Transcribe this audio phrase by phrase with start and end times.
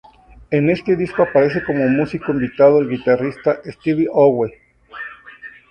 [0.49, 4.49] En este disco aparece como músico invitado el guitarrista Steve Howe.